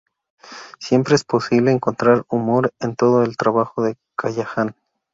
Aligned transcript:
Siempre 0.79 1.13
es 1.13 1.23
posible 1.23 1.69
encontrar 1.71 2.25
humor 2.27 2.73
en 2.79 2.95
todo 2.95 3.21
el 3.21 3.37
trabajo 3.37 3.83
de 3.83 3.97
Callahan. 4.15 4.75